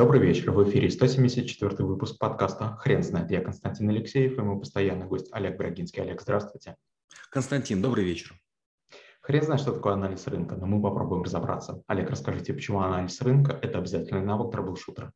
[0.00, 0.50] Добрый вечер.
[0.52, 3.30] В эфире 174 выпуск подкаста «Хрен знает».
[3.30, 6.00] Я Константин Алексеев и мой постоянный гость Олег Брагинский.
[6.00, 6.76] Олег, здравствуйте.
[7.30, 8.34] Константин, добрый вечер.
[9.20, 11.82] Хрен знает, что такое анализ рынка, но мы попробуем разобраться.
[11.86, 15.12] Олег, расскажите, почему анализ рынка– это обязательный навык troubleshooter а?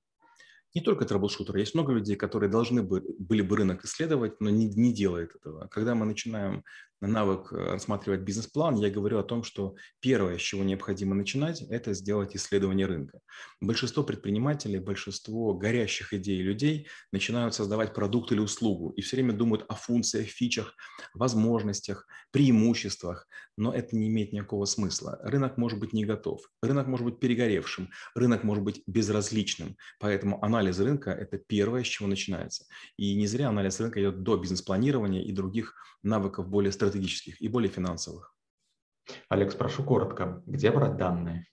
[0.75, 4.67] Не только troubleshooter ы, есть много людей, которые должны были бы рынок исследовать, но не,
[4.67, 5.69] не делают этого.
[5.69, 6.65] Когда мы начинаем
[7.07, 11.93] навык э, рассматривать бизнес-план, я говорю о том, что первое, с чего необходимо начинать, это
[11.95, 13.21] сделать исследование рынка.
[13.61, 19.65] Большинство предпринимателей, большинство горящих идей людей начинают создавать продукт или услугу и все время думают
[19.69, 20.75] о функциях, фичах,
[21.15, 25.19] возможностях, преимуществах, но это не имеет никакого смысла.
[25.23, 30.64] Рынок может быть не готов, рынок может быть перегоревшим, рынок может быть безразличным, поэтому анализ
[30.73, 32.67] рынка– это первое, с чего начинается.
[32.97, 37.71] И не зря анализ рынка идет до бизнес-планирования и других навыков более стратегических и более
[37.71, 38.35] финансовых.
[39.29, 41.47] Олег, спрошу коротко, где брать данные?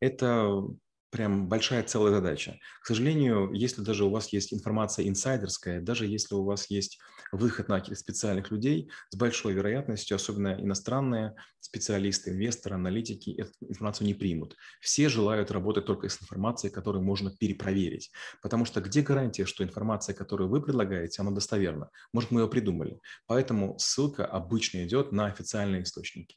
[0.00, 0.62] Это
[1.10, 2.58] прям большая целая задача.
[2.82, 6.98] К сожалению, если даже у вас есть информация инсайдерская, даже если у вас есть
[7.32, 14.14] выход на специальных людей, с большой вероятностью, особенно иностранные специалисты, инвесторы, аналитики, эту информацию не
[14.14, 14.56] примут.
[14.80, 18.12] Все желают работать только с информацией, которую можно перепроверить.
[18.42, 21.90] Потому что где гарантия, что информация, которую вы предлагаете, она достоверна?
[22.12, 23.00] Может, мы ее придумали.
[23.26, 26.36] Поэтому ссылка обычно идет на официальные источники.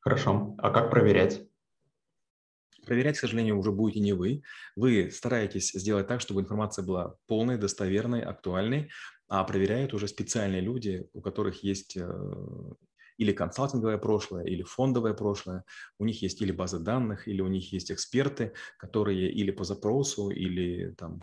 [0.00, 0.54] Хорошо.
[0.58, 1.42] А как проверять?
[2.84, 4.42] Проверять, к сожалению, уже будете не вы.
[4.74, 8.90] Вы стараетесь сделать так, чтобы информация была полной, достоверной, актуальной,
[9.32, 12.06] а проверяют уже специальные люди, у которых есть э,
[13.16, 15.64] или консалтинговое прошлое, или фондовое прошлое.
[15.98, 20.28] У них есть или базы данных, или у них есть эксперты, которые или по запросу,
[20.28, 21.22] или там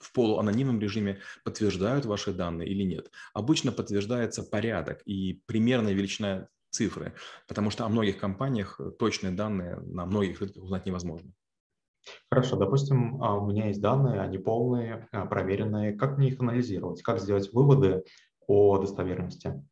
[0.00, 3.12] в полуанонимном режиме подтверждают ваши данные или нет.
[3.32, 7.14] Обычно подтверждается порядок и примерная величина цифры,
[7.46, 11.32] потому что о многих компаниях точные данные на многих рынках узнать невозможно.
[12.30, 15.92] Хорошо, допустим, а, у меня есть данные, они полные, а, проверенные.
[15.92, 17.02] Как мне их анализировать?
[17.02, 18.04] Как сделать выводы
[18.46, 19.62] о достоверности?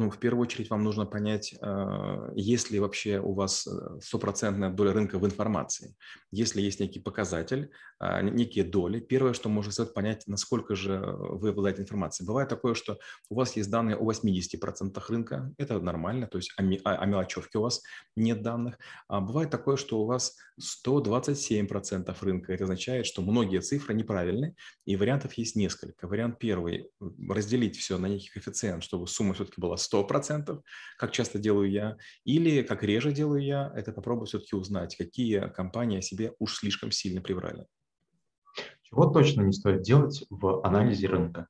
[0.00, 4.70] Ну, в первую очередь вам нужно понять, а, есть ли вообще у вас э, стопроцентная
[4.70, 5.94] доля рынка в информации.
[6.30, 11.50] Если есть некий показатель, а, некие доли, первое, что можно сделать, понять, насколько же вы
[11.50, 12.26] обладаете информацией.
[12.26, 16.62] Бывает такое, что у вас есть данные о 80% рынка, это нормально, то есть о,
[16.62, 17.82] о мелочевке у вас
[18.16, 18.78] нет данных.
[19.06, 20.34] А бывает такое, что у вас
[20.86, 24.54] 127% рынка, это означает, что многие цифры неправильны,
[24.86, 26.08] и вариантов есть несколько.
[26.08, 26.88] Вариант первый–
[27.28, 29.89] разделить все на некий коэффициент, чтобы сумма все-таки была 100%,
[30.98, 35.98] как часто делаю я, или как реже делаю я, это попробую все-таки узнать, какие компании
[35.98, 37.66] о себе уж слишком сильно приврали.
[38.82, 41.46] Чего точно не стоит делать в анализе рынка?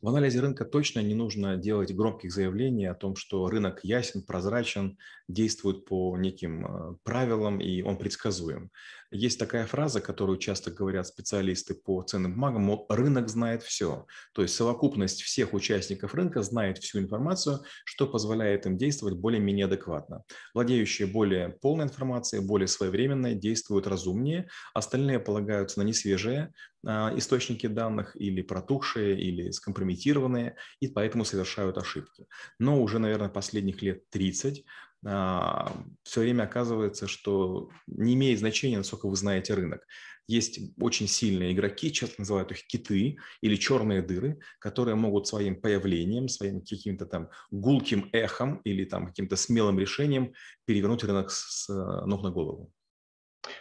[0.00, 4.96] В анализе рынка точно не нужно делать громких заявлений о том, что рынок ясен, прозрачен,
[5.26, 8.70] действует по неким э, правилам и он предсказуем.
[9.10, 14.06] Есть такая фраза, которую часто говорят специалисты по ценным бумагам, мол, рынок знает все.
[14.34, 20.22] То есть совокупность всех участников рынка знает всю информацию, что позволяет им действовать более-менее адекватно.
[20.54, 28.14] Владеющие более полной информацией, более своевременной, действуют разумнее, остальные полагаются на несвежие а, источники данных
[28.20, 32.26] или протухшие, или скомпрометированные, и поэтому совершают ошибки.
[32.58, 34.64] Но уже, наверное, последних лет 30
[35.06, 35.72] а,
[36.02, 39.86] все время оказывается, что не имеет значения, насколько вы знаете рынок.
[40.26, 46.28] Есть очень сильные игроки, часто называют их киты или черные дыры, которые могут своим появлением,
[46.28, 50.34] своим каким-то там гулким эхом или там каким-то смелым решением
[50.66, 52.70] перевернуть рынок с ног на голову.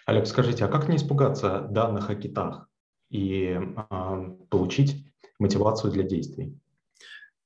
[0.05, 2.67] Олег, скажите, а как не испугаться данных о китах
[3.09, 5.05] и э, получить
[5.39, 6.57] мотивацию для действий?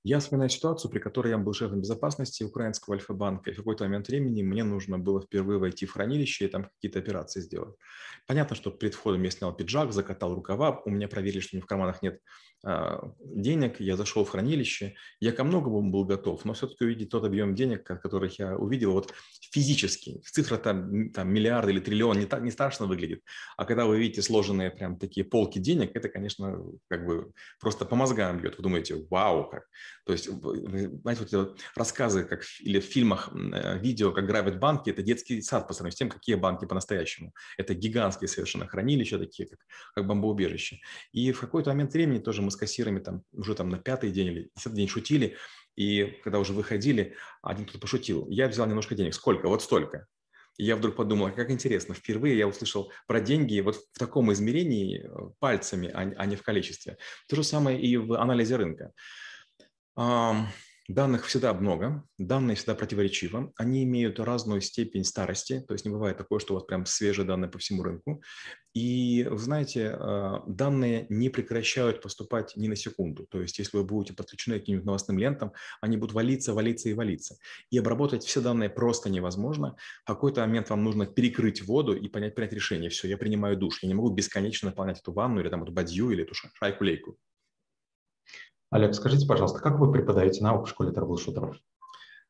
[0.03, 4.07] Я вспоминаю ситуацию, при которой я был шефом безопасности украинского Альфа-банка, и в какой-то момент
[4.07, 7.75] времени мне нужно было впервые войти в хранилище и там какие-то операции сделать.
[8.25, 11.65] Понятно, что перед входом я снял пиджак, закатал рукава, у меня проверили, что у меня
[11.65, 12.19] в карманах нет а,
[12.63, 17.55] денег, я зашел в хранилище, я ко многому был готов, но все-таки увидеть тот объем
[17.55, 19.13] денег, которых я увидел, вот
[19.51, 23.23] физически, цифра там, там миллиард или триллион не, так, не страшно выглядит,
[23.57, 27.95] а когда вы видите сложенные прям такие полки денег, это, конечно, как бы просто по
[27.95, 29.63] мозгам бьет, вы думаете, вау, как.
[30.05, 34.89] То есть, знаете, вот эти рассказы, как или в фильмах, э, видео, как грабят банки,
[34.89, 37.33] это детский сад по сравнению с тем, какие банки по-настоящему.
[37.57, 39.59] Это гигантские совершенно хранилища, такие как,
[39.95, 40.79] как бомбоубежище.
[41.11, 44.27] И в какой-то момент времени тоже мы с кассирами там уже там на пятый день
[44.27, 45.37] или десятый день шутили,
[45.75, 48.27] и когда уже выходили, один кто-то пошутил.
[48.29, 49.13] Я взял немножко денег.
[49.13, 49.47] Сколько?
[49.47, 50.07] Вот столько.
[50.57, 55.03] И я вдруг подумал, как интересно, впервые я услышал про деньги вот в таком измерении
[55.03, 56.97] э, пальцами, а, а не в количестве.
[57.27, 58.91] То же самое и в анализе рынка.
[60.91, 66.17] Данных всегда много, данные всегда противоречивы, они имеют разную степень старости, то есть не бывает
[66.17, 68.21] такое, что у вас прям свежие данные по всему рынку.
[68.73, 73.25] И, вы знаете, а, данные не прекращают поступать ни на секунду.
[73.29, 76.93] То есть если вы будете подключены к каким-нибудь новостным лентам, они будут валиться, валиться и
[76.93, 77.37] валиться.
[77.69, 79.77] И обработать все данные просто невозможно.
[80.03, 82.89] В какой-то момент вам нужно перекрыть воду и понять, принять решение.
[82.89, 83.81] Все, я принимаю душ.
[83.81, 87.17] Я не могу бесконечно наполнять эту ванну или там эту бадью или эту шайку-лейку.
[88.71, 91.57] Олег, скажите, пожалуйста, как вы преподаете науку в школе трэблшутеров?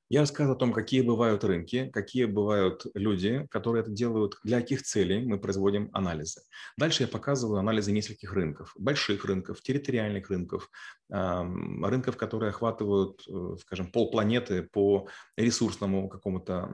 [0.09, 4.81] Я рассказываю о том, какие бывают рынки, какие бывают люди, которые это делают, для каких
[4.81, 6.41] целей мы производим анализы.
[6.77, 8.73] Дальше я показываю анализы нескольких рынков.
[8.75, 10.69] Больших рынков, территориальных рынков,
[11.09, 15.07] рынков, которые охватывают, э, скажем, полпланеты по
[15.37, 16.69] ресурсному какому-то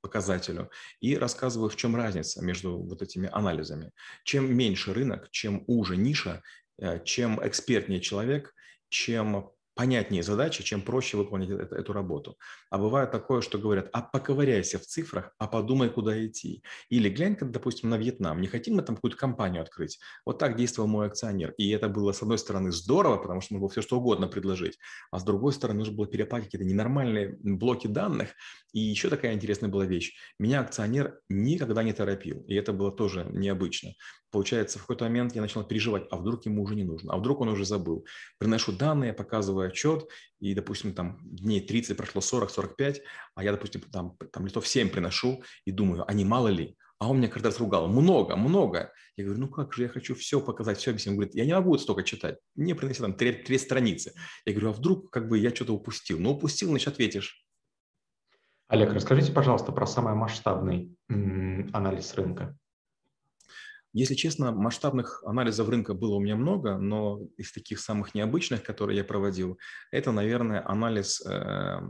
[0.00, 0.68] показателю.
[1.00, 3.92] И рассказываю, в чем разница между вот этими анализами.
[4.24, 6.42] Чем меньше рынок, чем уже ниша,
[6.78, 8.52] э, чем экспертнее человек,
[8.92, 12.36] чем понятнее задача, чем проще выполнить эту, эту работу.
[12.70, 16.62] А бывает такое, что говорят, а поковыряйся в цифрах, а подумай, куда идти.
[16.88, 18.40] Или глянь, как, допустим, на Вьетнам.
[18.40, 19.98] Не хотим мы там какую-то компанию открыть.
[20.26, 21.54] Вот так действовал мой акционер.
[21.58, 24.78] И это было, с одной стороны, здорово, потому что можно было все что угодно предложить.
[25.10, 28.30] А с другой стороны, нужно было переплатить какие-то ненормальные блоки данных.
[28.72, 30.14] И еще такая интересная была вещь.
[30.38, 32.42] Меня акционер никогда не торопил.
[32.46, 33.92] И это было тоже необычно.
[34.32, 37.42] Получается, в какой-то момент я начал переживать, а вдруг ему уже не нужно, а вдруг
[37.42, 38.06] он уже забыл.
[38.38, 40.08] Приношу данные, показываю отчет,
[40.40, 43.00] и, допустим, там дней 30 прошло 40-45,
[43.34, 46.76] а я, допустим, там, там листов 7 приношу и думаю, а не мало ли?
[46.98, 48.92] А он меня каждый раз ругал, много, много.
[49.16, 51.10] Я говорю, ну как же, я хочу все показать, все объяснить.
[51.10, 54.14] Он говорит, я не могу столько читать, мне приноси там три, три страницы.
[54.44, 56.20] Я говорю, а вдруг как бы я что-то упустил?
[56.20, 57.44] Ну, упустил, значит, ответишь.
[58.68, 62.56] Олег, расскажите, пожалуйста, про самый масштабный анализ рынка.
[63.94, 68.96] Если честно, масштабных анализов рынка было у меня много, но из таких самых необычных, которые
[68.98, 69.58] я проводил,
[69.90, 71.80] это, наверное, анализ э,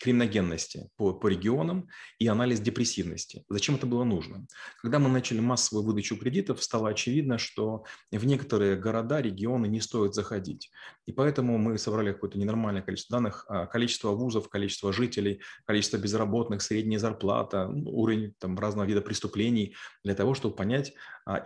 [0.00, 1.88] криминогенности по, по регионам
[2.18, 3.44] и анализ депрессивности.
[3.48, 4.44] Зачем это было нужно?
[4.80, 10.14] Когда мы начали массовую выдачу кредитов, стало очевидно, что в некоторые города, регионы не стоит
[10.14, 10.70] заходить.
[11.06, 16.60] И поэтому мы собрали какое-то ненормальное количество данных, а, количество вузов, количество жителей, количество безработных,
[16.60, 20.92] средняя зарплата, уровень там, разного вида преступлений, для того, чтобы понять,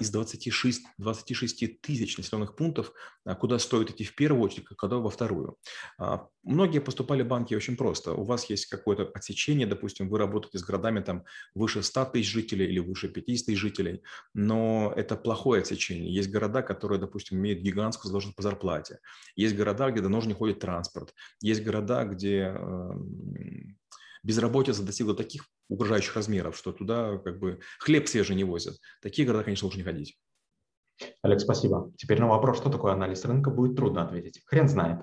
[0.01, 2.93] из 26, 26 тысяч населенных пунктов,
[3.25, 5.57] а, куда стоит идти в первую очередь, а куда во вторую.
[6.47, 8.13] Многие поступали в банки очень просто.
[8.13, 11.25] У вас есть какое-то отсечение, допустим, вы работаете с городами там
[11.55, 14.03] выше 100 тысяч жителей или выше 50 тысяч жителей,
[14.33, 16.15] но это плохое отсечение.
[16.15, 19.01] Есть города, которые, допустим, имеют гигантскую задолженность по зарплате.
[19.35, 21.15] Есть города, где давно уже не ходит транспорт.
[21.41, 23.77] Есть города, где эм,
[24.27, 28.77] безработица достигла таких угрожающих размеров, что туда как бы хлеб свежий не возят.
[29.01, 30.19] Такие города, конечно, лучше не ходить.
[31.23, 31.93] Олег, спасибо.
[31.97, 34.43] Теперь на вопрос, что такое анализ рынка, будет трудно ответить.
[34.47, 35.01] Хрен знает.